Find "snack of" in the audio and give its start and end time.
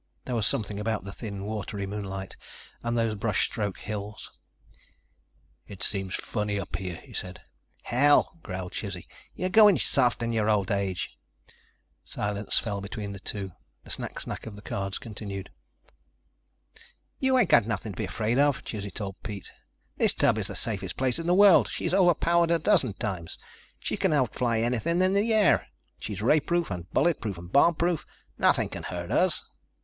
14.19-14.55